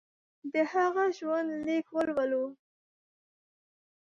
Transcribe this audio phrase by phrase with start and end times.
[0.53, 2.45] د هغه ژوندلیک ولولو.